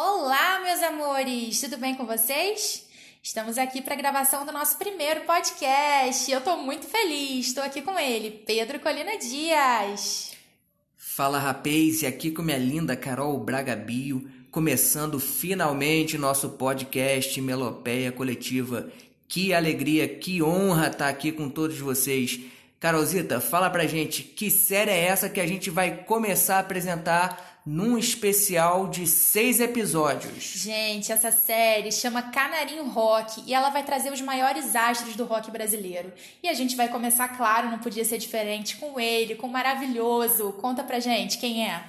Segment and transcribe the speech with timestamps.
[0.00, 1.60] Olá, meus amores!
[1.60, 2.86] Tudo bem com vocês?
[3.20, 6.30] Estamos aqui para a gravação do nosso primeiro podcast.
[6.30, 7.48] Eu estou muito feliz.
[7.48, 10.36] Estou aqui com ele, Pedro Colina Dias.
[10.96, 18.12] Fala, rapaz, e aqui com minha linda Carol Braga Bio, começando finalmente nosso podcast Melopeia
[18.12, 18.88] Coletiva.
[19.26, 22.38] Que alegria, que honra estar aqui com todos vocês.
[22.78, 27.57] Carolzita, fala pra gente que série é essa que a gente vai começar a apresentar
[27.68, 30.54] num especial de seis episódios.
[30.56, 35.50] Gente, essa série chama Canarinho Rock e ela vai trazer os maiores astros do rock
[35.50, 36.10] brasileiro.
[36.42, 40.50] E a gente vai começar, claro, não podia ser diferente, com ele, com o maravilhoso.
[40.52, 41.84] Conta pra gente quem é.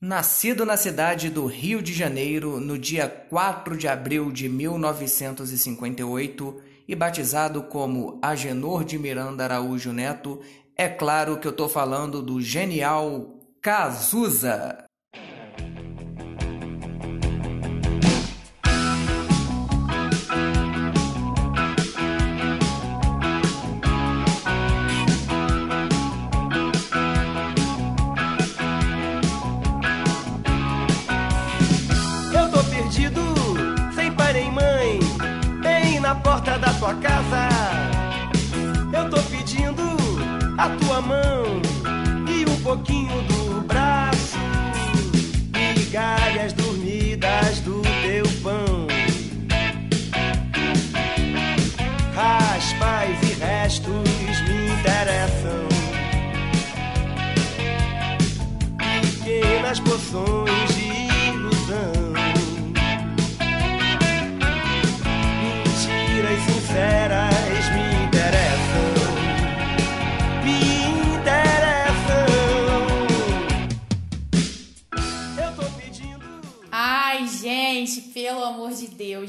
[0.00, 6.96] Nascido na cidade do Rio de Janeiro no dia 4 de abril de 1958 e
[6.96, 10.40] batizado como Agenor de Miranda Araújo Neto,
[10.76, 14.85] é claro que eu estou falando do genial Cazuza.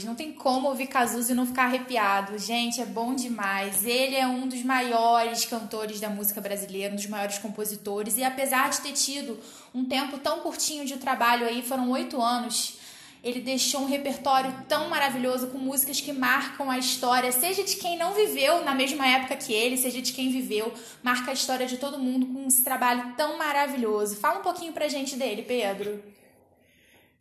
[0.08, 2.38] Não tem como ouvir Cazuza e não ficar arrepiado.
[2.39, 3.86] Gente, é bom demais.
[3.86, 8.69] Ele é um dos maiores cantores da música brasileira, um dos maiores compositores, e apesar
[8.69, 9.38] de ter tido
[9.75, 12.78] um tempo tão curtinho de trabalho aí, foram oito anos
[13.23, 17.97] ele deixou um repertório tão maravilhoso com músicas que marcam a história, seja de quem
[17.97, 20.73] não viveu na mesma época que ele, seja de quem viveu,
[21.03, 24.16] marca a história de todo mundo com esse trabalho tão maravilhoso.
[24.16, 26.01] Fala um pouquinho pra gente dele, Pedro.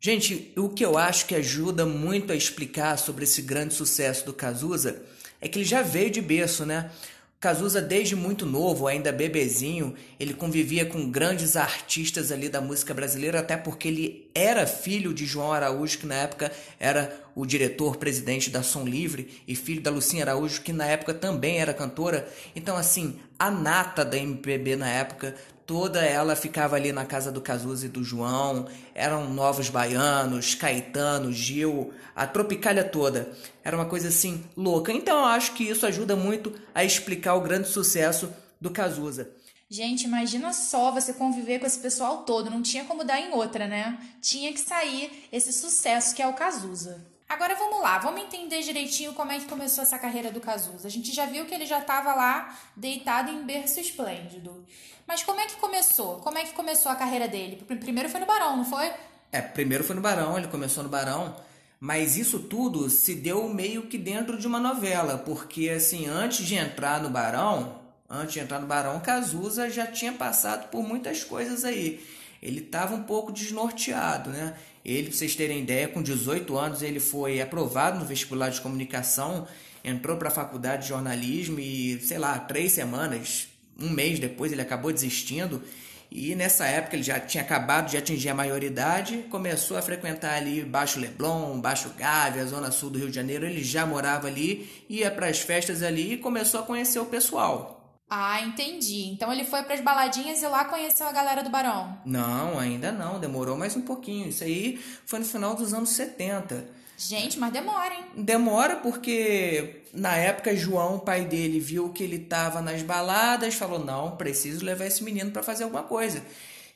[0.01, 4.33] Gente, o que eu acho que ajuda muito a explicar sobre esse grande sucesso do
[4.33, 5.03] Cazuza
[5.41, 6.91] é que ele já veio de berço, né?
[7.39, 13.41] Cazuza, desde muito novo, ainda bebezinho, ele convivia com grandes artistas ali da música brasileira,
[13.41, 18.63] até porque ele era filho de João Araújo, que na época era o diretor-presidente da
[18.63, 22.27] Som Livre, e filho da Lucinha Araújo, que na época também era cantora.
[22.55, 25.35] Então, assim, a nata da MPB na época
[25.67, 31.33] toda ela ficava ali na casa do Cazuza e do João, eram novos baianos, Caetano,
[31.33, 33.33] Gil, a tropicalha toda.
[33.65, 34.93] Era uma coisa assim louca.
[34.93, 39.29] Então eu acho que isso ajuda muito a explicar o grande sucesso do Cazuza.
[39.69, 43.67] Gente, imagina só você conviver com esse pessoal todo, não tinha como dar em outra,
[43.67, 43.99] né?
[44.23, 47.05] Tinha que sair esse sucesso que é o Cazuza.
[47.29, 50.87] Agora vamos lá, vamos entender direitinho como é que começou essa carreira do Cazuza.
[50.87, 54.65] A gente já viu que ele já estava lá deitado em berço esplêndido.
[55.07, 56.17] Mas como é que começou?
[56.17, 57.63] Como é que começou a carreira dele?
[57.81, 58.91] Primeiro foi no Barão, não foi?
[59.31, 61.37] É, primeiro foi no Barão, ele começou no Barão.
[61.79, 66.55] Mas isso tudo se deu meio que dentro de uma novela, porque assim, antes de
[66.55, 71.65] entrar no Barão, antes de entrar no Barão, Cazuza já tinha passado por muitas coisas
[71.65, 72.03] aí.
[72.43, 74.57] Ele estava um pouco desnorteado, né?
[74.85, 79.47] Ele, para vocês terem ideia, com 18 anos ele foi aprovado no vestibular de comunicação,
[79.85, 83.49] entrou para a faculdade de jornalismo e, sei lá, três semanas,
[83.81, 85.63] um mês depois ele acabou desistindo.
[86.11, 90.63] E nessa época ele já tinha acabado de atingir a maioridade, começou a frequentar ali
[90.65, 93.45] Baixo Leblon, Baixo Gávea, a zona sul do Rio de Janeiro.
[93.45, 97.77] Ele já morava ali, ia para as festas ali e começou a conhecer o pessoal.
[98.09, 99.09] Ah, entendi.
[99.09, 101.99] Então ele foi para as baladinhas e lá conheceu a galera do Barão.
[102.05, 103.19] Não, ainda não.
[103.19, 104.29] Demorou mais um pouquinho.
[104.29, 106.69] Isso aí foi no final dos anos 70.
[106.97, 108.05] Gente, mas demora, hein?
[108.17, 114.17] Demora porque na época João, pai dele, viu que ele tava nas baladas, falou: "Não,
[114.17, 116.25] preciso levar esse menino para fazer alguma coisa".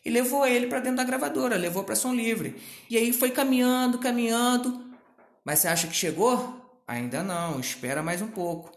[0.05, 2.57] E levou ele para dentro da gravadora, levou para Som Livre.
[2.89, 4.85] E aí foi caminhando, caminhando.
[5.45, 6.81] Mas você acha que chegou?
[6.87, 8.73] Ainda não, espera mais um pouco.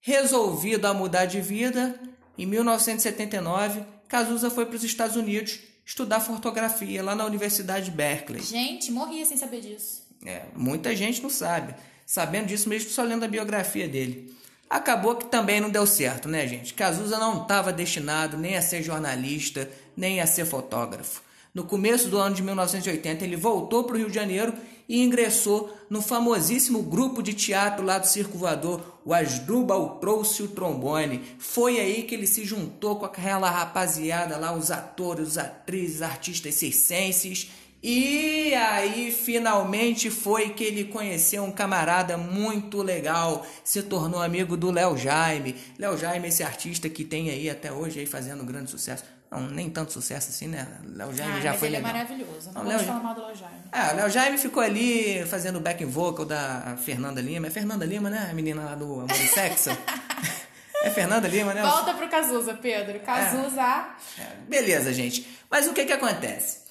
[0.00, 2.00] Resolvido a mudar de vida,
[2.36, 8.42] em 1979, Cazuza foi para os Estados Unidos estudar fotografia lá na Universidade Berkeley.
[8.42, 10.01] Gente, morria sem saber disso.
[10.24, 11.74] É, muita gente não sabe.
[12.06, 14.34] Sabendo disso mesmo só lendo a biografia dele.
[14.68, 16.72] Acabou que também não deu certo, né, gente?
[16.72, 21.22] Cazuza não estava destinado nem a ser jornalista, nem a ser fotógrafo.
[21.54, 24.54] No começo do ano de 1980, ele voltou para o Rio de Janeiro
[24.88, 30.48] e ingressou no famosíssimo grupo de teatro lá do Circo Voador, o Asdrubal trouxe o
[30.48, 31.22] trombone.
[31.38, 36.54] Foi aí que ele se juntou com aquela rapaziada lá, os atores, os atrizes, artistas
[36.54, 37.50] circenses.
[37.82, 44.70] E aí finalmente foi que ele conheceu um camarada muito legal, se tornou amigo do
[44.70, 45.56] Léo Jaime.
[45.76, 49.02] Léo Jaime, esse artista que tem aí até hoje aí fazendo um grande sucesso.
[49.28, 50.68] Não, nem tanto sucesso assim, né?
[50.94, 51.90] Léo Jaime ah, já foi ele legal.
[51.90, 52.52] é maravilhoso.
[52.54, 53.56] Não, Não, Léo- falar mal do Léo Jaime.
[53.72, 57.46] Ah, o Léo Jaime ficou ali fazendo o backing vocal da Fernanda Lima.
[57.46, 58.28] É Fernanda Lima, né?
[58.30, 59.70] A menina lá do Amor e Sexo.
[60.84, 61.62] é Fernanda Lima, né?
[61.62, 63.00] Volta pro Cazuza, Pedro.
[63.00, 63.88] Cazuza.
[64.18, 65.26] É, Beleza, gente.
[65.50, 66.61] Mas o que que acontece?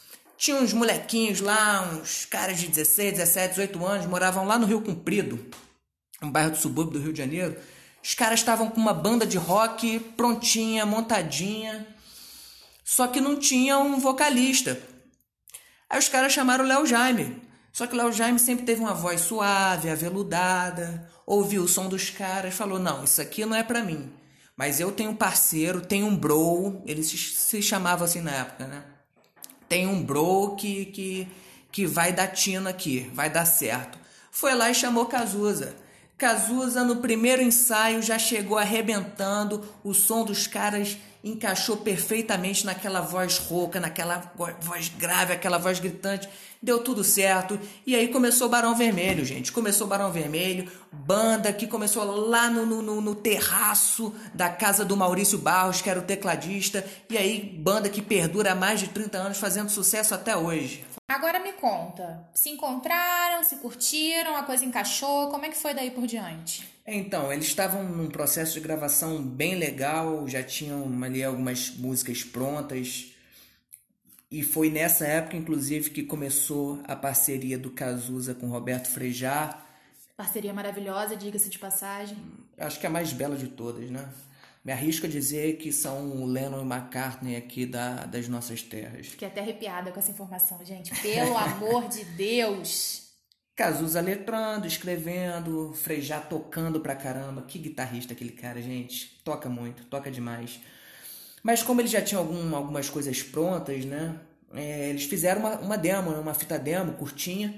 [0.42, 4.82] Tinha uns molequinhos lá, uns caras de 16, 17, 18 anos, moravam lá no Rio
[4.82, 5.40] Comprido,
[6.20, 7.56] um bairro do subúrbio do Rio de Janeiro.
[8.04, 11.86] Os caras estavam com uma banda de rock prontinha, montadinha,
[12.84, 14.82] só que não tinha um vocalista.
[15.88, 17.40] Aí os caras chamaram o Léo Jaime.
[17.72, 22.10] Só que o Léo Jaime sempre teve uma voz suave, aveludada, ouviu o som dos
[22.10, 24.12] caras, falou: Não, isso aqui não é pra mim.
[24.58, 28.66] Mas eu tenho um parceiro, tenho um bro, ele se, se chamava assim na época,
[28.66, 28.84] né?
[29.72, 31.28] Tem um bro que, que,
[31.72, 33.98] que vai dar tino aqui, vai dar certo.
[34.30, 35.74] Foi lá e chamou Cazuza.
[36.18, 43.38] Cazuza, no primeiro ensaio, já chegou arrebentando, o som dos caras encaixou perfeitamente naquela voz
[43.38, 46.28] rouca, naquela vo- voz grave, aquela voz gritante.
[46.64, 47.60] Deu tudo certo.
[47.88, 49.52] E aí começou Barão Vermelho, gente.
[49.52, 55.38] Começou Barão Vermelho, banda que começou lá no, no- no terraço da casa do Maurício
[55.40, 56.86] Barros, que era o tecladista.
[57.10, 60.86] E aí, banda que perdura há mais de 30 anos, fazendo sucesso até hoje.
[61.10, 62.26] Agora me conta.
[62.34, 65.30] Se encontraram, se curtiram, a coisa encaixou.
[65.30, 66.71] Como é que foi daí por diante?
[66.86, 73.14] Então, eles estavam num processo de gravação bem legal, já tinham ali algumas músicas prontas.
[74.32, 79.62] E foi nessa época, inclusive, que começou a parceria do Cazuza com Roberto Frejá.
[80.16, 82.18] Parceria maravilhosa, diga-se de passagem.
[82.58, 84.10] Acho que é a mais bela de todas, né?
[84.64, 88.62] Me arrisco a dizer que são o Lennon e o McCartney aqui da, das nossas
[88.62, 89.08] terras.
[89.08, 90.94] Fiquei até arrepiada com essa informação, gente.
[91.02, 93.01] Pelo amor de Deus.
[93.62, 97.44] Cazuza letrando, escrevendo, Frejá tocando pra caramba.
[97.44, 99.22] Que guitarrista aquele cara, gente.
[99.24, 100.60] Toca muito, toca demais.
[101.44, 104.20] Mas como eles já tinham algum- algumas coisas prontas, né?
[104.54, 107.54] é, eles fizeram uma, uma demo, né, uma fita demo curtinha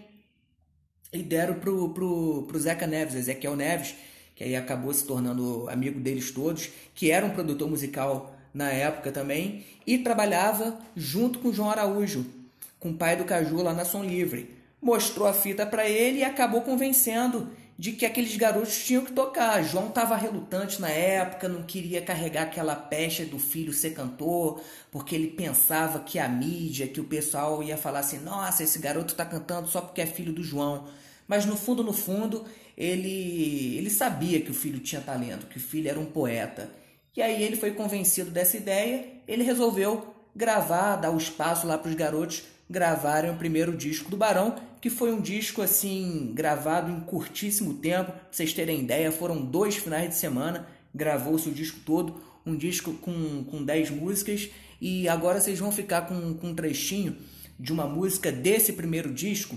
[1.12, 3.96] e deram pro, pro, pro Zeca Neves, Ezequiel Neves,
[4.36, 9.12] que aí acabou se tornando amigo deles todos, que era um produtor musical na época
[9.12, 12.26] também, e trabalhava junto com o João Araújo,
[12.80, 14.63] com o pai do Caju lá na Som Livre.
[14.84, 19.64] Mostrou a fita para ele e acabou convencendo de que aqueles garotos tinham que tocar.
[19.64, 25.16] João estava relutante na época, não queria carregar aquela pecha do filho ser cantor, porque
[25.16, 29.26] ele pensava que a mídia, que o pessoal ia falar assim: nossa, esse garoto está
[29.26, 30.86] cantando só porque é filho do João.
[31.28, 32.44] Mas no fundo, no fundo,
[32.78, 36.70] ele, ele sabia que o filho tinha talento, que o filho era um poeta.
[37.16, 41.90] E aí ele foi convencido dessa ideia, ele resolveu gravar, dar o espaço lá para
[41.90, 47.00] os garotos gravarem o primeiro disco do Barão, que foi um disco assim gravado em
[47.00, 48.12] curtíssimo tempo.
[48.12, 52.92] Pra vocês terem ideia, foram dois finais de semana, gravou-se o disco todo, um disco
[52.96, 54.50] com, com 10 músicas,
[54.82, 57.16] e agora vocês vão ficar com, com um trechinho
[57.58, 59.56] de uma música desse primeiro disco,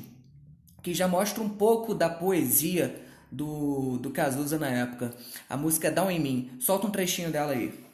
[0.81, 5.13] que já mostra um pouco da poesia do, do Cazuza na época.
[5.51, 6.51] A música Down em Mim.
[6.61, 7.86] Solta um trechinho dela aí.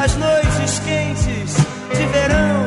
[0.00, 1.56] Nessas noites quentes
[1.94, 2.66] de verão.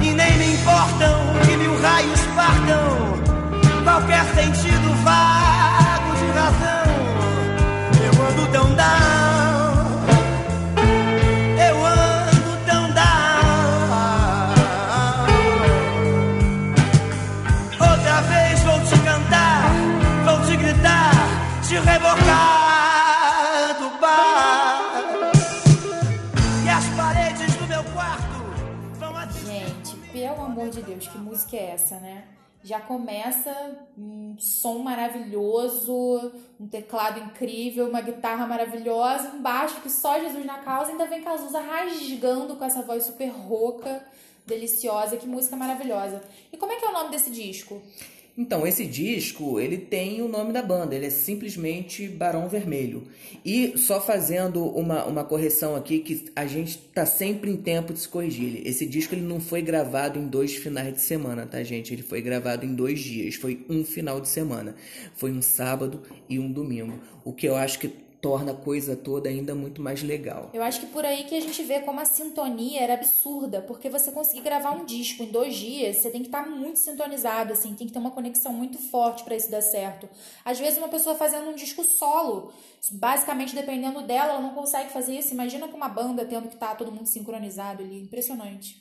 [0.00, 5.41] E nem me importam que mil raios partam qualquer sentido vago
[31.52, 32.24] que é essa, né?
[32.64, 33.54] Já começa
[33.98, 40.60] um som maravilhoso, um teclado incrível, uma guitarra maravilhosa, um baixo que só Jesus na
[40.60, 44.02] causa, ainda vem Cazuza rasgando com essa voz super rouca,
[44.46, 46.22] deliciosa, que música maravilhosa.
[46.50, 47.82] E como é que é o nome desse disco?
[48.36, 53.06] Então, esse disco, ele tem o nome da banda, ele é simplesmente Barão Vermelho.
[53.44, 58.00] E só fazendo uma, uma correção aqui, que a gente tá sempre em tempo de
[58.00, 58.66] se corrigir.
[58.66, 61.92] Esse disco ele não foi gravado em dois finais de semana, tá, gente?
[61.92, 64.74] Ele foi gravado em dois dias, foi um final de semana.
[65.14, 66.98] Foi um sábado e um domingo.
[67.24, 70.48] O que eu acho que torna a coisa toda ainda muito mais legal.
[70.54, 73.90] Eu acho que por aí que a gente vê como a sintonia era absurda, porque
[73.90, 77.74] você conseguir gravar um disco em dois dias, você tem que estar muito sintonizado, assim,
[77.74, 80.08] tem que ter uma conexão muito forte para isso dar certo.
[80.44, 82.52] Às vezes uma pessoa fazendo um disco solo,
[82.92, 85.34] basicamente dependendo dela, ela não consegue fazer isso.
[85.34, 88.80] Imagina com uma banda tendo que estar tá todo mundo sincronizado ali, impressionante.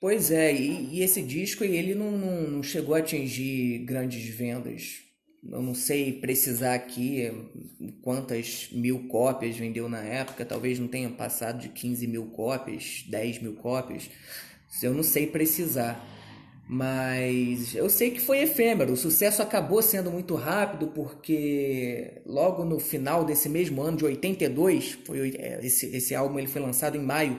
[0.00, 5.03] Pois é, e, e esse disco ele não, não, não chegou a atingir grandes vendas
[5.50, 7.30] eu não sei precisar aqui
[8.02, 13.40] quantas mil cópias vendeu na época, talvez não tenha passado de 15 mil cópias, 10
[13.40, 14.10] mil cópias,
[14.82, 16.12] eu não sei precisar.
[16.66, 22.80] Mas eu sei que foi efêmero, o sucesso acabou sendo muito rápido porque logo no
[22.80, 27.02] final desse mesmo ano de 82, foi é, esse, esse álbum ele foi lançado em
[27.02, 27.38] maio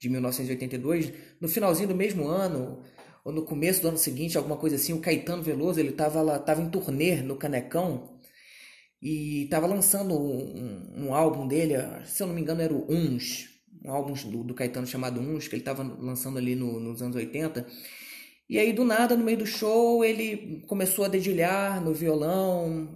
[0.00, 2.82] de 1982, no finalzinho do mesmo ano,
[3.24, 6.38] ou no começo do ano seguinte, alguma coisa assim, o Caetano Veloso, ele estava lá,
[6.38, 8.18] tava em turnê no Canecão
[9.00, 11.74] e estava lançando um, um, álbum dele,
[12.04, 13.48] se eu não me engano era o Uns,
[13.84, 17.16] um álbum do, do Caetano chamado Uns, que ele estava lançando ali no, nos anos
[17.16, 17.66] 80.
[18.48, 22.88] E aí, do nada, no meio do show, ele começou a dedilhar no violão,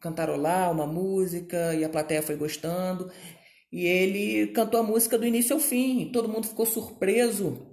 [0.00, 3.10] cantarolar uma música, e a plateia foi gostando.
[3.72, 6.10] E ele cantou a música do início ao fim.
[6.12, 7.63] Todo mundo ficou surpreso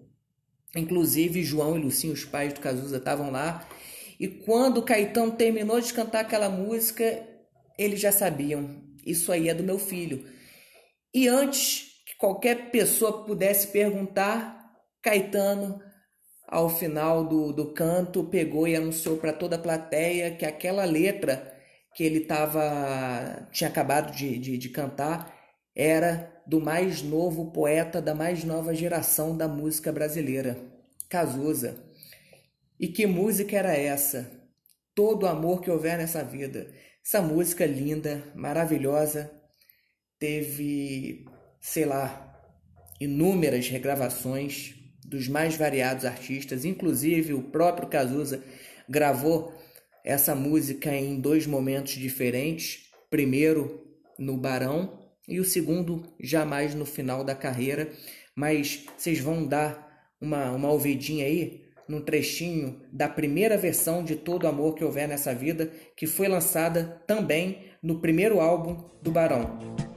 [0.76, 3.68] Inclusive, João e Lucinho, os pais do Cazuza, estavam lá.
[4.20, 7.28] E quando Caetano terminou de cantar aquela música,
[7.78, 10.26] eles já sabiam: isso aí é do meu filho.
[11.14, 14.62] E antes que qualquer pessoa pudesse perguntar,
[15.02, 15.82] Caetano,
[16.48, 21.52] ao final do, do canto, pegou e anunciou para toda a plateia que aquela letra
[21.94, 25.34] que ele tava, tinha acabado de, de, de cantar
[25.76, 30.58] era do mais novo poeta da mais nova geração da música brasileira,
[31.10, 31.76] Cazuza.
[32.80, 34.32] E que música era essa?
[34.96, 36.74] Todo o amor que houver nessa vida.
[37.06, 39.32] Essa música linda, maravilhosa,
[40.20, 41.26] teve,
[41.60, 42.32] sei lá,
[43.00, 48.44] inúmeras regravações dos mais variados artistas, inclusive o próprio Cazuza
[48.88, 49.54] gravou
[50.04, 52.90] essa música em dois momentos diferentes.
[53.10, 53.86] Primeiro
[54.18, 55.01] no Barão
[55.32, 57.90] e o segundo jamais no final da carreira,
[58.36, 64.48] mas vocês vão dar uma, uma ouvidinha aí num trechinho da primeira versão de Todo
[64.48, 69.91] Amor que Houver Nessa Vida, que foi lançada também no primeiro álbum do Barão.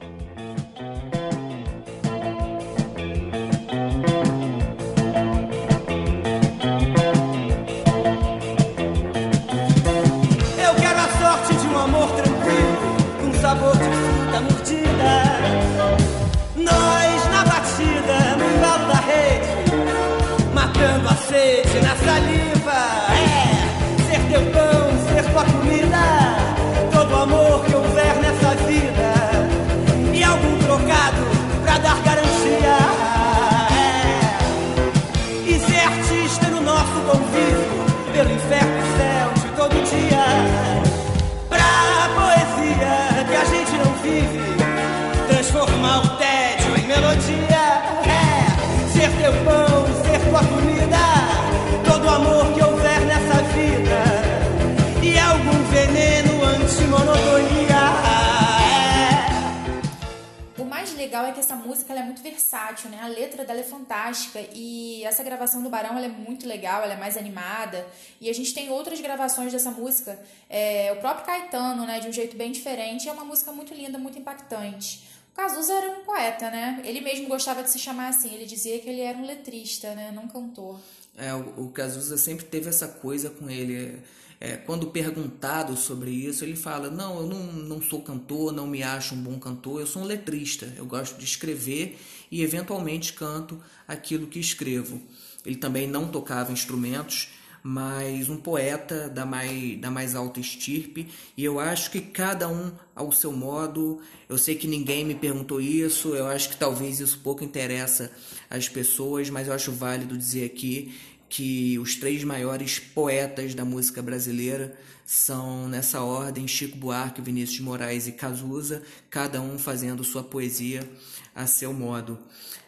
[61.75, 62.99] Música ela é muito versátil, né?
[63.01, 66.97] A letra dela é fantástica e essa gravação do Barão é muito legal, ela é
[66.97, 67.85] mais animada.
[68.21, 70.17] E a gente tem outras gravações dessa música,
[70.49, 71.99] é, o próprio Caetano, né?
[71.99, 73.09] De um jeito bem diferente.
[73.09, 75.03] É uma música muito linda, muito impactante.
[75.33, 76.81] O Cazuza era um poeta, né?
[76.85, 78.33] Ele mesmo gostava de se chamar assim.
[78.33, 80.11] Ele dizia que ele era um letrista, né?
[80.15, 80.79] Não cantor.
[81.17, 84.01] É, o, o Cazuza sempre teve essa coisa com ele.
[84.45, 88.83] É, quando perguntado sobre isso, ele fala: Não, eu não, não sou cantor, não me
[88.83, 90.71] acho um bom cantor, eu sou um letrista.
[90.77, 91.97] Eu gosto de escrever
[92.29, 95.01] e, eventualmente, canto aquilo que escrevo.
[95.43, 97.29] Ele também não tocava instrumentos,
[97.63, 102.71] mas um poeta da mais, da mais alta estirpe, e eu acho que cada um
[102.95, 103.99] ao seu modo.
[104.29, 108.11] Eu sei que ninguém me perguntou isso, eu acho que talvez isso pouco interessa
[108.47, 110.93] às pessoas, mas eu acho válido dizer aqui
[111.29, 117.61] que os três maiores poetas da música brasileira são nessa ordem Chico Buarque, Vinícius de
[117.63, 120.89] Moraes e Cazuza, cada um fazendo sua poesia
[121.33, 122.17] a seu modo.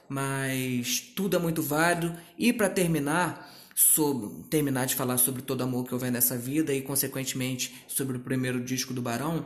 [0.07, 5.85] Mas tudo é muito válido e para terminar, sobre, terminar de falar sobre todo amor
[5.85, 9.45] que houver nessa vida e consequentemente sobre o primeiro disco do Barão,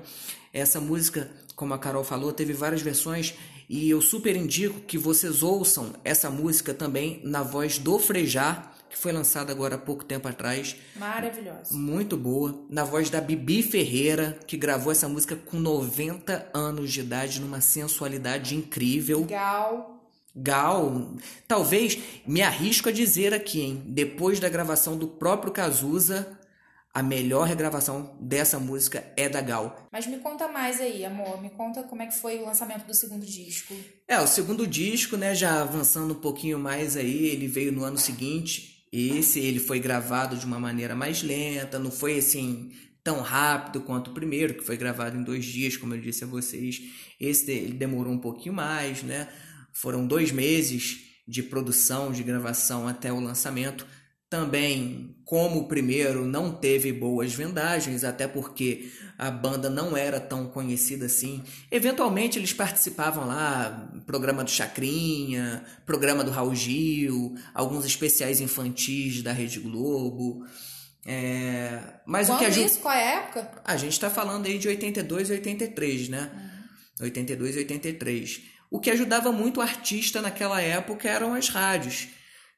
[0.53, 3.33] essa música, como a Carol falou, teve várias versões
[3.69, 8.97] e eu super indico que vocês ouçam essa música também na voz do Frejar, que
[8.97, 10.75] foi lançada agora há pouco tempo atrás.
[10.97, 11.73] Maravilhosa.
[11.73, 12.65] Muito boa.
[12.69, 17.61] Na voz da Bibi Ferreira, que gravou essa música com 90 anos de idade, numa
[17.61, 19.23] sensualidade incrível.
[19.23, 19.97] Gal.
[20.33, 21.13] Gal,
[21.45, 23.83] talvez me arrisco a dizer aqui, hein?
[23.85, 26.39] Depois da gravação do próprio Cazuza,
[26.93, 29.87] a melhor regravação dessa música é da Gal.
[29.91, 31.41] Mas me conta mais aí, amor.
[31.41, 33.73] Me conta como é que foi o lançamento do segundo disco.
[34.07, 37.97] É, o segundo disco, né, já avançando um pouquinho mais aí, ele veio no ano
[37.97, 42.71] seguinte, esse ele foi gravado de uma maneira mais lenta, não foi assim
[43.03, 46.27] tão rápido quanto o primeiro, que foi gravado em dois dias, como eu disse a
[46.27, 46.81] vocês.
[47.19, 49.27] Esse ele demorou um pouquinho mais, né?
[49.71, 53.87] Foram dois meses de produção, de gravação até o lançamento.
[54.31, 60.47] Também, como o primeiro não teve boas vendagens, até porque a banda não era tão
[60.47, 61.43] conhecida assim.
[61.69, 69.33] Eventualmente eles participavam lá, programa do Chacrinha, programa do Raul Gil, alguns especiais infantis da
[69.33, 70.45] Rede Globo.
[71.05, 71.81] É...
[72.05, 72.65] Mas Quando o que ajuda...
[72.67, 72.79] isso?
[72.79, 73.61] Qual é a época?
[73.65, 76.31] A gente está falando aí de 82 e 83, né?
[76.33, 77.03] Uhum.
[77.03, 78.41] 82 e 83.
[78.69, 82.07] O que ajudava muito o artista naquela época eram as rádios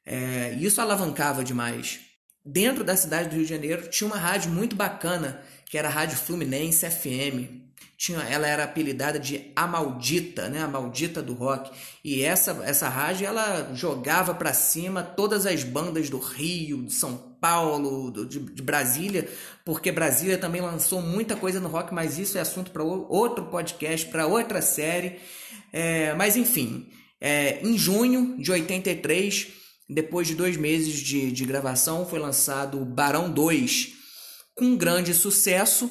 [0.06, 2.00] é, isso alavancava demais.
[2.44, 5.90] Dentro da cidade do Rio de Janeiro tinha uma rádio muito bacana, que era a
[5.90, 7.64] Rádio Fluminense FM.
[7.96, 10.62] Tinha, ela era apelidada de A Maldita, né?
[10.62, 11.70] A Maldita do Rock.
[12.04, 17.16] E essa, essa rádio ela jogava para cima todas as bandas do Rio, de São
[17.40, 19.28] Paulo, do, de, de, Brasília,
[19.64, 24.06] porque Brasília também lançou muita coisa no rock, mas isso é assunto para outro podcast,
[24.08, 25.18] para outra série.
[25.72, 26.88] É, mas enfim,
[27.20, 32.84] é, em junho de 83 depois de dois meses de, de gravação, foi lançado o
[32.84, 33.92] Barão 2,
[34.54, 35.90] com um grande sucesso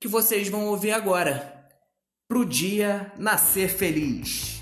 [0.00, 1.54] que vocês vão ouvir agora.
[2.28, 4.57] Pro dia nascer feliz.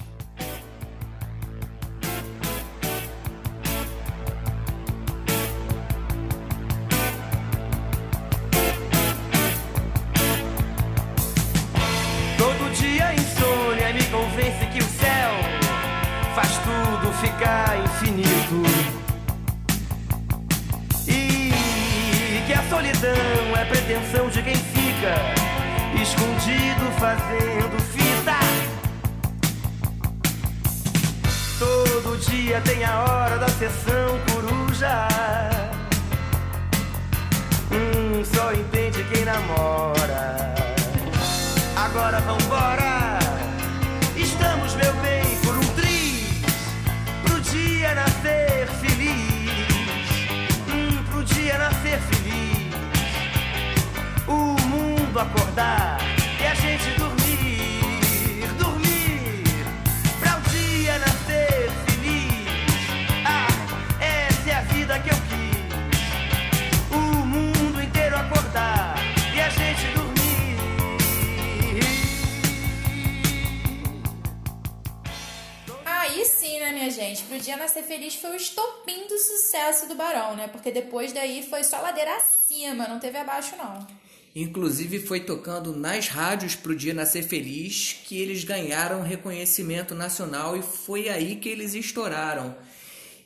[77.17, 77.25] Gente?
[77.25, 80.49] Pro Dia Nascer Feliz foi o estopim do sucesso do Barão, né?
[80.49, 83.87] Porque depois daí foi só ladeira acima, não teve abaixo, não.
[84.35, 90.63] Inclusive foi tocando nas rádios pro Dia Nascer Feliz que eles ganharam reconhecimento nacional e
[90.63, 92.55] foi aí que eles estouraram.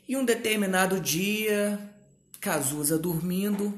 [0.09, 1.79] E um determinado dia,
[2.41, 3.75] Cazuza dormindo,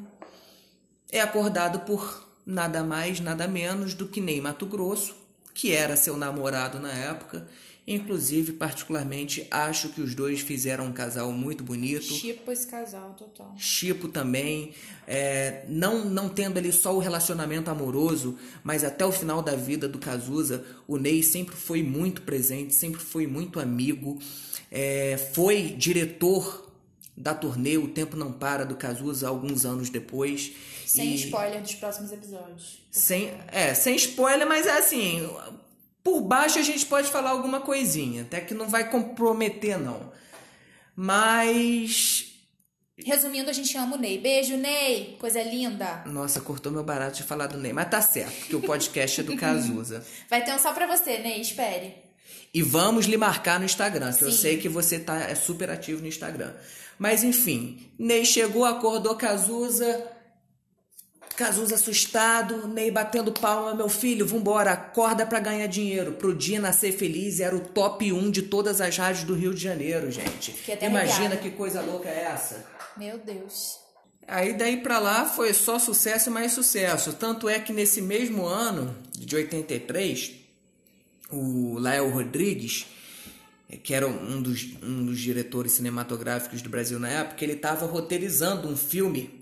[1.10, 5.14] é acordado por nada mais, nada menos do que Ney Mato Grosso,
[5.54, 7.46] que era seu namorado na época.
[7.84, 12.06] Inclusive, particularmente, acho que os dois fizeram um casal muito bonito.
[12.06, 13.52] Tipo esse casal, total.
[13.58, 14.72] Chipo também,
[15.06, 19.88] é, não, não tendo ali só o relacionamento amoroso, mas até o final da vida
[19.88, 24.16] do Cazuza, o Ney sempre foi muito presente, sempre foi muito amigo,
[24.70, 26.70] é, foi diretor
[27.16, 30.52] da turnê O Tempo Não Para do Cazuza alguns anos depois.
[30.86, 32.80] Sem E- spoiler dos próximos episódios.
[32.92, 35.28] Sem, é, sem spoiler, mas é assim,
[36.02, 40.12] por baixo a gente pode falar alguma coisinha, até que não vai comprometer não.
[40.94, 42.32] Mas
[43.04, 44.18] Resumindo, a gente ama o Ney.
[44.18, 45.16] Beijo, Ney!
[45.18, 46.04] Coisa linda!
[46.06, 47.72] Nossa, cortou meu barato de falar do Ney.
[47.72, 50.04] Mas tá certo, que o podcast é do Cazuza.
[50.28, 51.94] Vai ter um só pra você, Ney, espere.
[52.54, 54.38] E vamos lhe marcar no Instagram, que eu Sim.
[54.38, 56.52] sei que você tá é super ativo no Instagram.
[56.98, 60.06] Mas enfim, Ney chegou, acordou Cazuza,
[61.34, 66.12] Cazuza assustado, Ney batendo palma, meu filho, vambora, acorda para ganhar dinheiro.
[66.12, 69.62] Pro dia nascer feliz era o top 1 de todas as rádios do Rio de
[69.62, 70.54] Janeiro, gente.
[70.80, 72.64] Imagina que coisa louca é essa.
[72.96, 73.80] Meu Deus.
[74.26, 77.12] Aí daí para lá foi só sucesso e mais sucesso.
[77.14, 80.32] Tanto é que nesse mesmo ano, de 83,
[81.30, 82.86] o Lael Rodrigues,
[83.82, 88.68] que era um dos, um dos diretores cinematográficos do Brasil na época, ele estava roteirizando
[88.68, 89.41] um filme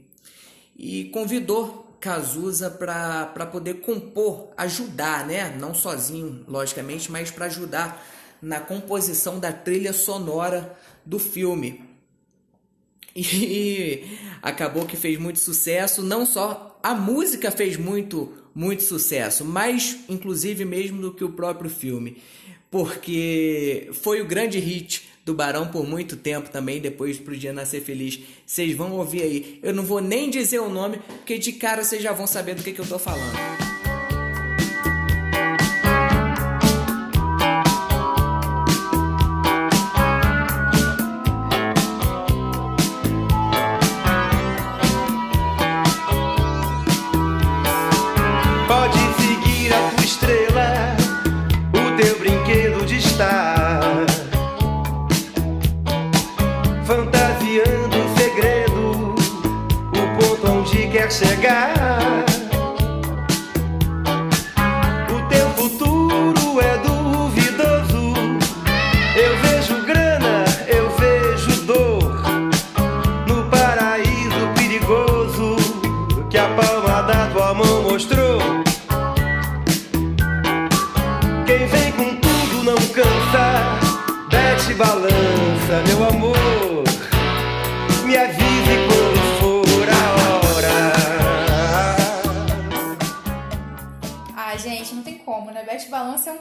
[0.81, 5.55] e convidou Cazuza para poder compor, ajudar, né?
[5.61, 8.03] Não sozinho, logicamente, mas para ajudar
[8.41, 11.85] na composição da trilha sonora do filme.
[13.15, 19.99] E acabou que fez muito sucesso, não só a música fez muito muito sucesso, mais
[20.09, 22.21] inclusive mesmo do que o próprio filme,
[22.71, 27.81] porque foi o grande hit do Barão por muito tempo também, depois pro Dia Nascer
[27.81, 28.19] Feliz.
[28.45, 29.61] Vocês vão ouvir aí.
[29.63, 32.63] Eu não vou nem dizer o nome, porque de cara vocês já vão saber do
[32.65, 33.70] que, que eu tô falando.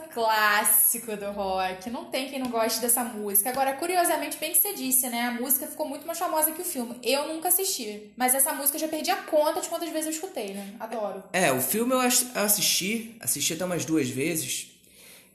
[0.08, 1.88] Clássico do rock.
[1.90, 3.50] Não tem quem não goste dessa música.
[3.50, 5.22] Agora, curiosamente, bem que você disse, né?
[5.22, 6.96] A música ficou muito mais famosa que o filme.
[7.02, 8.10] Eu nunca assisti.
[8.16, 10.74] Mas essa música eu já perdi a conta de quantas vezes eu escutei, né?
[10.80, 11.22] Adoro.
[11.32, 13.16] É, o filme eu assisti.
[13.20, 14.70] Assisti até umas duas vezes.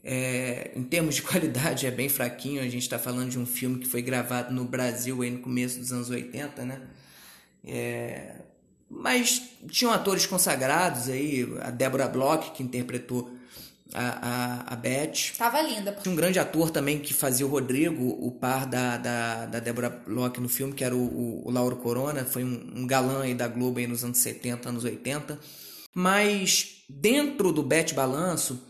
[0.03, 2.61] É, em termos de qualidade é bem fraquinho.
[2.61, 5.79] A gente está falando de um filme que foi gravado no Brasil aí no começo
[5.79, 6.81] dos anos 80, né?
[7.63, 8.35] É,
[8.89, 13.34] mas tinham atores consagrados aí, a Deborah Bloch, que interpretou
[13.95, 15.37] a, a, a Beth.
[15.37, 15.93] Tava linda.
[15.93, 20.01] Tinha um grande ator também que fazia o Rodrigo, o par da, da, da Deborah
[20.05, 23.33] Locke no filme, que era o, o, o Lauro Corona, foi um, um, galã aí
[23.33, 25.39] da Globo aí nos anos 70, anos 80.
[25.93, 28.61] Mas dentro do Beth Balanço,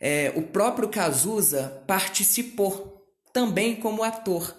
[0.00, 4.56] é, o próprio Cazuza participou também como ator.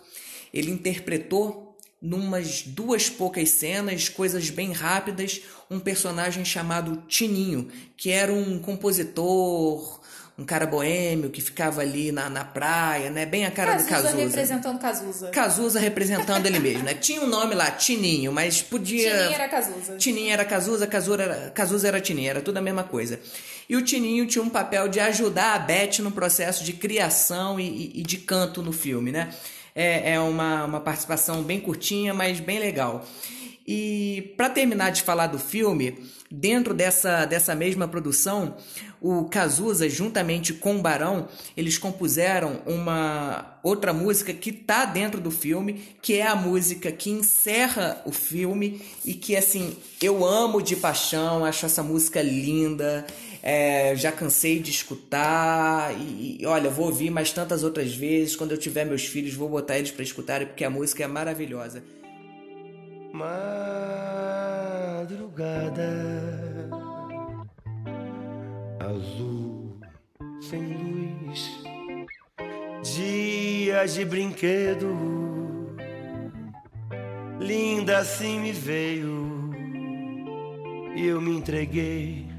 [0.53, 1.70] Ele interpretou
[2.02, 10.02] numas duas poucas cenas, coisas bem rápidas, um personagem chamado Tininho, que era um compositor,
[10.36, 13.26] um cara boêmio que ficava ali na, na praia, né?
[13.26, 14.18] Bem a cara Cazuza do Cazuza.
[14.18, 15.30] representando Cazuza.
[15.30, 16.96] Cazuza representando ele mesmo, né?
[16.96, 19.12] Tinha um nome lá, Tininho, mas podia...
[19.12, 19.98] Tininho era Cazuza.
[19.98, 23.20] Tininho era Cazuza, Cazuza era, Cazuza era Tininho, era tudo a mesma coisa.
[23.70, 27.92] E o Tininho tinha um papel de ajudar a Beth no processo de criação e,
[28.00, 29.30] e de canto no filme, né?
[29.73, 33.05] É, é uma, uma participação bem curtinha, mas bem legal.
[33.67, 35.97] E para terminar de falar do filme,
[36.29, 38.55] dentro dessa, dessa mesma produção,
[38.99, 45.29] o Cazuza, juntamente com o Barão, eles compuseram uma outra música que tá dentro do
[45.29, 50.75] filme, que é a música que encerra o filme e que, assim, eu amo de
[50.75, 53.05] paixão, acho essa música linda.
[53.43, 58.36] É, já cansei de escutar e, e, olha, vou ouvir mais tantas outras vezes.
[58.36, 61.84] Quando eu tiver meus filhos, vou botar eles para escutarem porque a música é maravilhosa.
[63.13, 63.51] Madrugada
[68.80, 69.80] azul
[70.41, 71.63] sem luz,
[72.84, 74.88] dia de brinquedo,
[77.39, 79.51] linda assim me veio
[80.95, 82.31] e eu me entreguei.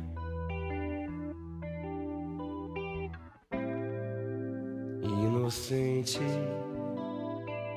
[6.02, 6.18] Inocente,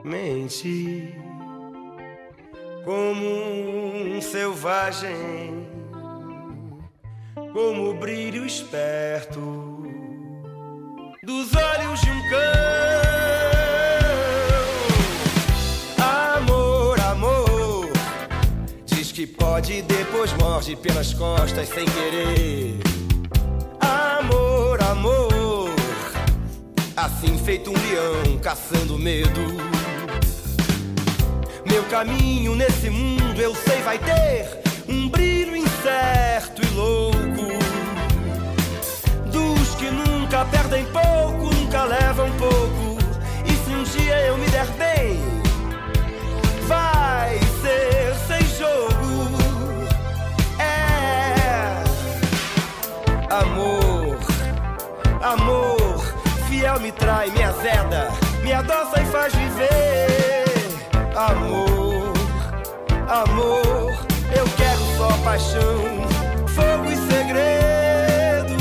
[0.04, 1.16] mente
[2.84, 5.68] como um selvagem,
[7.54, 9.84] como o brilho esperto
[11.24, 12.40] dos olhos de um cão.
[16.36, 17.92] Amor, amor,
[18.86, 22.80] diz que pode e depois morde pelas costas sem querer.
[23.80, 25.35] Amor, amor,
[26.96, 29.42] assim feito um leão caçando medo
[31.66, 37.16] meu caminho nesse mundo eu sei vai ter um brilho incerto e louco.
[39.32, 42.75] Dos que nunca perdem pouco, nunca levam pouco.
[58.56, 60.46] Adoça e faz viver.
[61.16, 62.14] Amor,
[63.10, 63.94] amor,
[64.36, 65.82] eu quero só paixão,
[66.50, 68.56] fogo e segredo.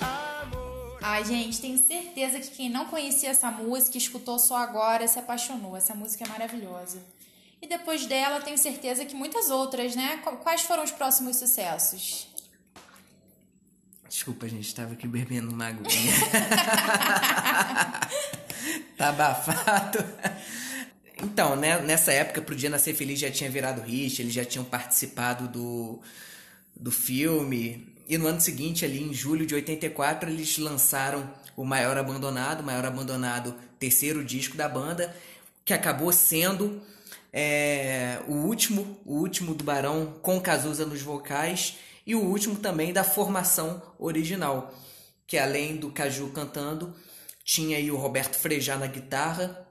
[0.00, 1.24] Amor.
[1.24, 5.76] Gente, tenho certeza que quem não conhecia essa música, escutou só agora, se apaixonou.
[5.76, 6.98] Essa música é maravilhosa.
[7.60, 10.18] E depois dela, tenho certeza que muitas outras, né?
[10.22, 12.28] Qu- Quais foram os próximos sucessos?
[14.08, 15.86] Desculpa, gente, tava aqui bebendo uma aguinha.
[18.96, 19.98] tá abafado.
[21.22, 24.64] Então, né, nessa época, Pro Dia Nascer Feliz já tinha virado hit, eles já tinham
[24.64, 26.00] participado do,
[26.74, 27.94] do filme.
[28.08, 32.64] E no ano seguinte, ali em julho de 84, eles lançaram o Maior Abandonado, o
[32.64, 35.14] Maior Abandonado, terceiro disco da banda,
[35.64, 36.80] que acabou sendo
[37.32, 42.92] é, o último, o último do Barão com Cazuza nos vocais e o último também
[42.92, 44.72] da formação original,
[45.26, 46.94] que além do Caju cantando,
[47.44, 49.66] tinha aí o Roberto Frejá na guitarra,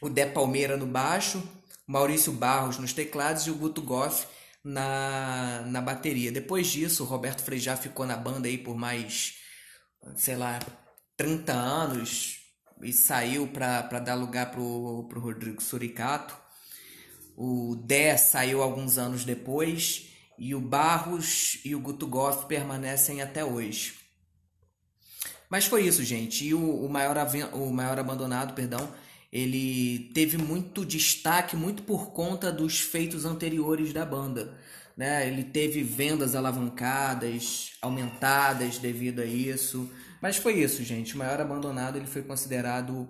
[0.00, 1.42] o Dé Palmeira no baixo,
[1.86, 4.26] Maurício Barros nos teclados e o Guto Goff
[4.62, 6.32] na, na bateria.
[6.32, 9.34] Depois disso, o Roberto Frejá ficou na banda aí por mais,
[10.16, 10.58] sei lá,
[11.16, 12.40] 30 anos
[12.82, 16.36] e saiu para dar lugar pro, pro Rodrigo Suricato.
[17.36, 23.44] O Dé saiu alguns anos depois e o Barros e o Guto Goff permanecem até
[23.44, 23.94] hoje.
[25.48, 26.46] Mas foi isso, gente.
[26.46, 27.16] E o, o, maior,
[27.52, 28.90] o maior abandonado, perdão,
[29.30, 34.54] ele teve muito destaque, muito por conta dos feitos anteriores da banda.
[34.96, 35.28] Né?
[35.28, 39.90] Ele teve vendas alavancadas, aumentadas devido a isso.
[40.22, 41.14] Mas foi isso, gente.
[41.14, 43.08] O maior abandonado ele foi considerado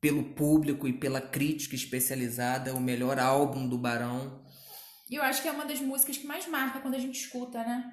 [0.00, 4.44] pelo público e pela crítica especializada o melhor álbum do Barão.
[5.10, 7.58] E eu acho que é uma das músicas que mais marca quando a gente escuta,
[7.58, 7.84] né?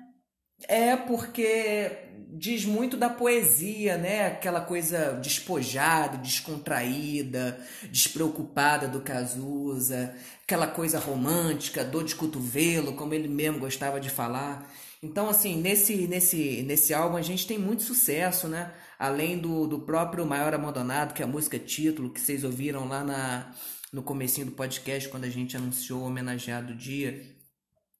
[0.67, 1.91] É porque
[2.29, 4.27] diz muito da poesia, né?
[4.27, 7.59] Aquela coisa despojada, descontraída,
[7.91, 14.71] despreocupada do Cazuza, aquela coisa romântica, dor de cotovelo, como ele mesmo gostava de falar.
[15.01, 18.73] Então, assim, nesse, nesse, nesse álbum a gente tem muito sucesso, né?
[19.03, 23.03] Além do, do próprio Maior Abandonado, que é a música título, que vocês ouviram lá
[23.03, 23.53] na,
[23.91, 27.21] no comecinho do podcast, quando a gente anunciou o homenageado dia.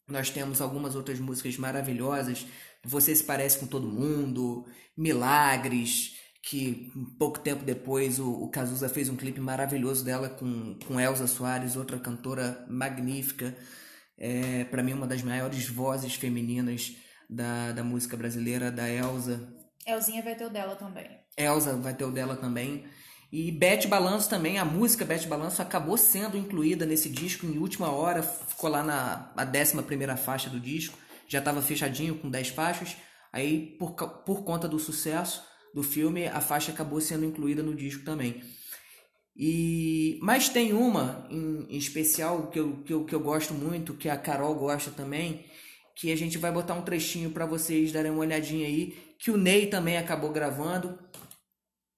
[0.07, 2.47] Nós temos algumas outras músicas maravilhosas.
[2.85, 6.89] Você se parece com todo mundo, Milagres, que
[7.19, 11.75] pouco tempo depois o, o Cazuza fez um clipe maravilhoso dela com, com Elza Soares,
[11.75, 13.53] outra cantora magnífica.
[14.17, 16.95] É, para mim, uma das maiores vozes femininas
[17.29, 19.61] da, da música brasileira, da Elza.
[19.85, 21.09] Elzinha vai ter o dela também.
[21.37, 22.85] Elza vai ter o dela também.
[23.31, 27.91] E Bete Balanço também, a música Bete Balanço acabou sendo incluída nesse disco em última
[27.91, 30.95] hora, ficou lá na a 11 primeira faixa do disco,
[31.27, 32.95] já estava fechadinho com 10 faixas,
[33.31, 35.43] aí por, por conta do sucesso
[35.73, 38.43] do filme, a faixa acabou sendo incluída no disco também.
[39.35, 43.95] E mas tem uma em, em especial que eu, que, eu, que eu gosto muito,
[43.95, 45.43] que a Carol gosta também,
[45.95, 49.37] que a gente vai botar um trechinho para vocês darem uma olhadinha aí, que o
[49.37, 50.97] Ney também acabou gravando.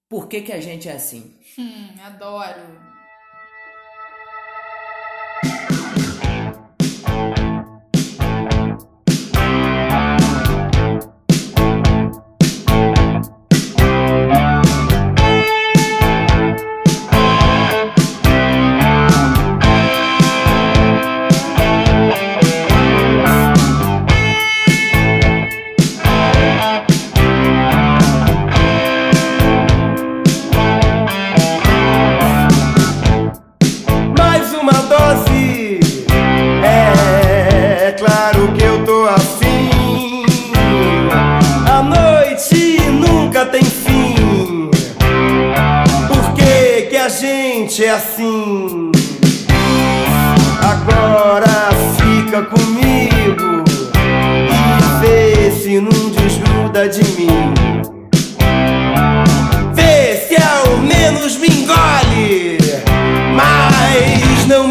[0.08, 1.34] Por que, que a gente é assim?
[1.58, 2.95] Hum, adoro.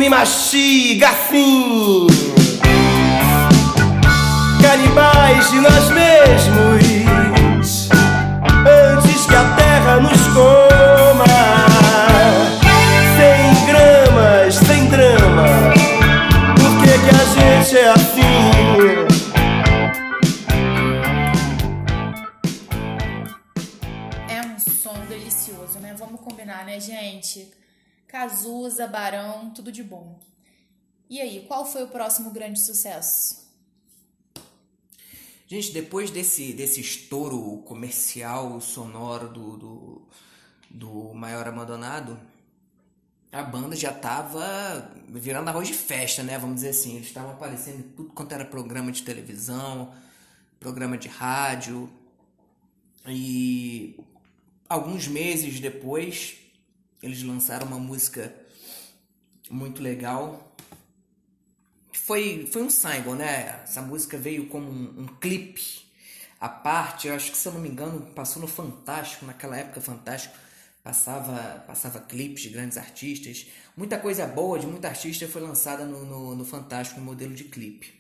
[0.06, 2.08] me mastiga assim.
[4.62, 7.90] Canibais de nós mesmos,
[8.68, 11.26] antes que a terra nos coma.
[13.18, 15.74] Sem gramas, sem drama,
[16.56, 18.54] por que, que a gente é assim?
[24.30, 25.96] É um som delicioso, né?
[25.98, 27.65] Vamos combinar, né, gente?
[28.08, 30.20] Cazuza, Barão, tudo de bom.
[31.10, 33.46] E aí, qual foi o próximo grande sucesso?
[35.48, 40.08] Gente, depois desse, desse estouro comercial sonoro do, do,
[40.70, 42.20] do Maior Abandonado,
[43.32, 46.38] a banda já tava virando arroz de festa, né?
[46.40, 46.96] Vamos dizer assim.
[46.96, 49.94] Eles estavam aparecendo em tudo quanto era programa de televisão,
[50.60, 51.90] programa de rádio.
[53.08, 54.00] E
[54.68, 56.38] alguns meses depois,
[57.02, 58.34] eles lançaram uma música
[59.50, 60.56] muito legal.
[61.92, 63.62] Foi, foi um single, né?
[63.64, 65.86] Essa música veio como um, um clipe
[66.40, 67.08] à parte.
[67.08, 70.36] Eu acho que, se eu não me engano, passou no Fantástico, naquela época Fantástico
[70.84, 73.48] passava, passava clipes de grandes artistas.
[73.76, 77.46] Muita coisa boa de muita artista foi lançada no, no, no Fantástico em modelo de
[77.46, 77.92] clipe.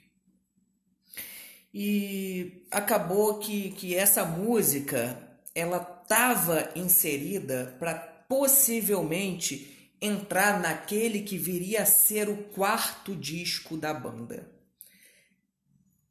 [1.73, 5.19] E acabou que, que essa música
[5.53, 13.93] ela estava inserida para possivelmente entrar naquele que viria a ser o quarto disco da
[13.93, 14.51] banda.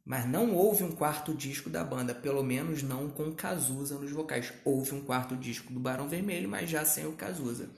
[0.05, 4.53] Mas não houve um quarto disco da banda, pelo menos não com Cazuza nos vocais.
[4.65, 7.71] Houve um quarto disco do Barão Vermelho, mas já sem o Cazuza.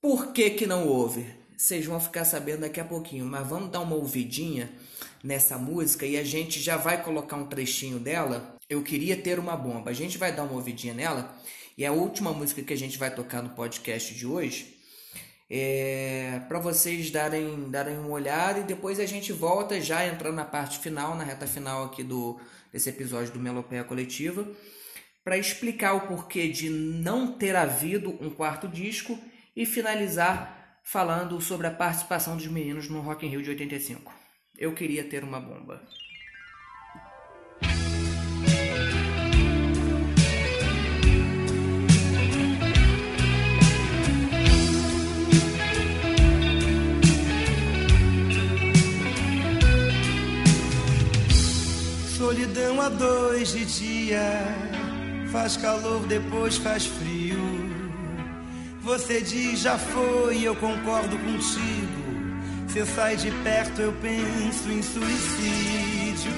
[0.00, 1.26] Por que que não houve?
[1.56, 4.70] Vocês vão ficar sabendo daqui a pouquinho, mas vamos dar uma ouvidinha
[5.24, 8.56] nessa música e a gente já vai colocar um trechinho dela.
[8.68, 9.90] Eu queria ter uma bomba.
[9.90, 11.36] A gente vai dar uma ouvidinha nela
[11.78, 14.76] e a última música que a gente vai tocar no podcast de hoje
[15.48, 20.44] é, para vocês darem, darem uma olhada e depois a gente volta já entrando na
[20.44, 22.38] parte final, na reta final aqui do
[22.72, 24.46] desse episódio do Melopeia Coletiva,
[25.24, 29.16] para explicar o porquê de não ter havido um quarto disco
[29.56, 34.12] e finalizar falando sobre a participação dos meninos no Rock in Rio de 85.
[34.58, 35.80] Eu queria ter uma bomba.
[52.28, 54.20] Solidão a dois de dia,
[55.32, 57.38] faz calor, depois faz frio.
[58.82, 62.04] Você diz já foi, eu concordo contigo.
[62.66, 66.30] Você sai de perto, eu penso em suicídio.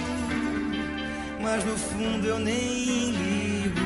[1.42, 3.80] Mas no fundo eu nem ligo.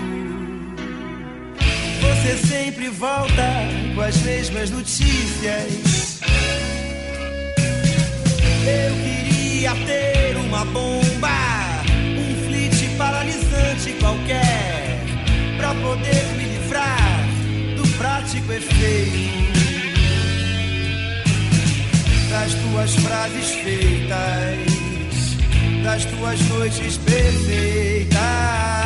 [2.03, 3.49] Você sempre volta
[3.95, 6.21] com as mesmas notícias.
[8.67, 11.54] Eu queria ter uma bomba
[13.93, 15.01] qualquer
[15.57, 17.29] para poder me livrar
[17.77, 19.45] do prático efeito
[22.35, 24.59] das tuas frases feitas,
[25.85, 28.84] das tuas noites perfeitas.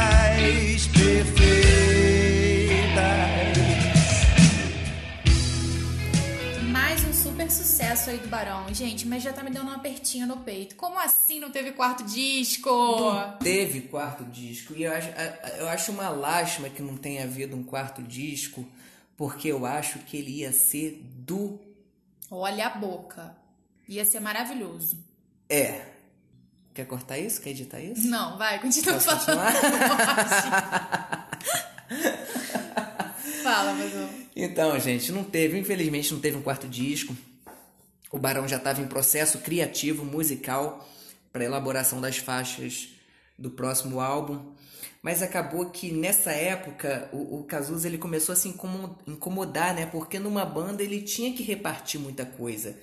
[8.38, 8.72] Barão.
[8.72, 10.76] Gente, mas já tá me dando um apertinho no peito.
[10.76, 12.70] Como assim não teve quarto disco?
[12.70, 14.74] Não teve quarto disco.
[14.76, 15.08] E eu acho,
[15.58, 18.64] eu acho uma lástima que não tenha havido um quarto disco,
[19.16, 21.58] porque eu acho que ele ia ser do.
[22.30, 23.36] Olha a boca.
[23.88, 24.96] Ia ser maravilhoso.
[25.48, 25.86] É.
[26.72, 27.40] Quer cortar isso?
[27.40, 28.06] Quer editar isso?
[28.06, 29.40] Não, vai, continua Posso falando.
[33.42, 33.92] Fala, mas
[34.36, 37.16] Então, gente, não teve, infelizmente não teve um quarto disco.
[38.10, 40.88] O Barão já estava em processo criativo, musical,
[41.32, 42.88] para elaboração das faixas
[43.38, 44.52] do próximo álbum.
[45.02, 48.48] Mas acabou que nessa época o, o Cazuza ele começou a se
[49.06, 49.86] incomodar, né?
[49.86, 52.76] Porque numa banda ele tinha que repartir muita coisa.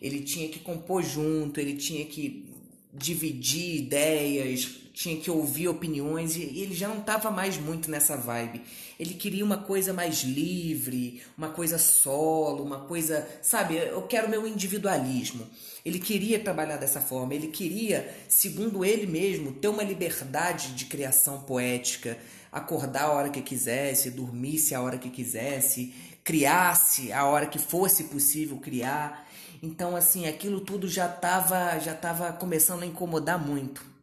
[0.00, 2.52] Ele tinha que compor junto, ele tinha que
[2.92, 8.62] dividir ideias, tinha que ouvir opiniões e ele já não estava mais muito nessa vibe.
[8.98, 14.46] Ele queria uma coisa mais livre, uma coisa solo, uma coisa, sabe, eu quero meu
[14.46, 15.44] individualismo.
[15.84, 21.42] Ele queria trabalhar dessa forma, ele queria, segundo ele mesmo, ter uma liberdade de criação
[21.42, 22.16] poética,
[22.52, 25.92] acordar a hora que quisesse, dormisse a hora que quisesse,
[26.22, 29.28] criasse a hora que fosse possível criar.
[29.60, 33.93] Então, assim, aquilo tudo já estava já tava começando a incomodar muito.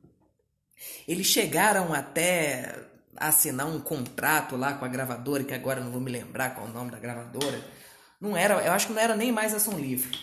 [1.08, 6.12] Eles chegaram até assinar um contrato lá com a gravadora, que agora não vou me
[6.12, 7.64] lembrar qual é o nome da gravadora.
[8.20, 10.18] Não era, eu acho que não era nem mais ação livre.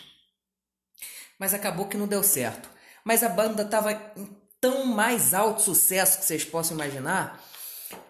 [1.39, 2.69] Mas acabou que não deu certo.
[3.05, 4.29] Mas a banda estava em
[4.61, 7.43] tão mais alto sucesso que vocês possam imaginar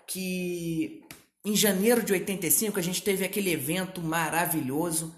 [0.06, 1.04] que
[1.44, 5.14] em janeiro de 85 a gente teve aquele evento maravilhoso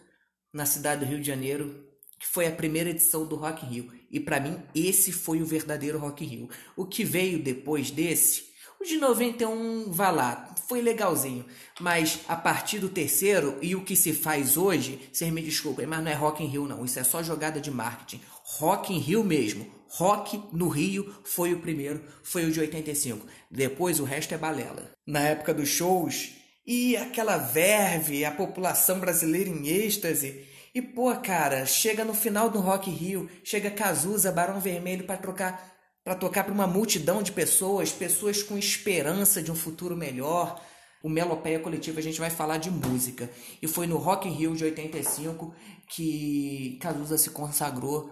[0.52, 3.99] na cidade do Rio de Janeiro, que foi a primeira edição do Rock Rio.
[4.10, 6.48] E para mim esse foi o verdadeiro Rock in Rio.
[6.76, 8.50] O que veio depois desse
[8.80, 11.44] o de 91, vá lá, foi legalzinho.
[11.78, 16.02] Mas a partir do terceiro e o que se faz hoje, vocês me desculpem, mas
[16.02, 18.22] não é Rock in Rio não, isso é só jogada de marketing.
[18.42, 19.70] Rock in Rio mesmo.
[19.86, 23.26] Rock no Rio foi o primeiro, foi o de 85.
[23.50, 24.90] Depois o resto é balela.
[25.06, 26.30] Na época dos shows,
[26.66, 30.46] e aquela verve, a população brasileira em êxtase.
[30.74, 35.70] E pô, cara, chega no final do Rock Rio, chega Cazuza, Barão Vermelho para trocar
[36.02, 40.60] para tocar para uma multidão de pessoas, pessoas com esperança de um futuro melhor.
[41.02, 43.30] O Melopeia Coletiva a gente vai falar de música.
[43.60, 45.54] E foi no Rock in Rio de 85
[45.88, 48.10] que Cazuza se consagrou,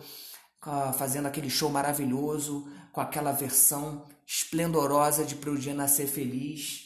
[0.98, 6.84] fazendo aquele show maravilhoso, com aquela versão esplendorosa de Pro Dia Nascer Feliz.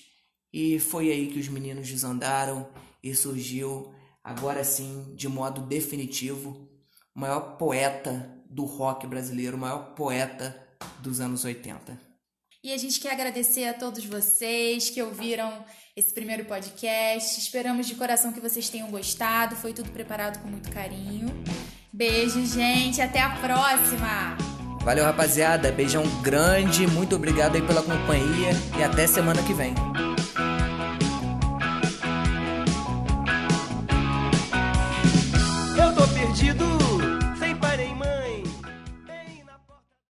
[0.53, 2.68] E foi aí que os meninos desandaram
[3.03, 3.93] e surgiu,
[4.23, 6.68] agora sim, de modo definitivo,
[7.14, 10.57] o maior poeta do rock brasileiro, o maior poeta
[11.01, 11.99] dos anos 80.
[12.64, 15.64] E a gente quer agradecer a todos vocês que ouviram
[15.97, 17.41] esse primeiro podcast.
[17.41, 19.57] Esperamos de coração que vocês tenham gostado.
[19.57, 21.29] Foi tudo preparado com muito carinho.
[21.93, 23.03] Beijo, gente.
[23.03, 24.37] Até a próxima.
[24.85, 25.73] Valeu, rapaziada.
[25.73, 26.87] Beijão grande.
[26.87, 29.75] Muito obrigado aí pela companhia e até semana que vem.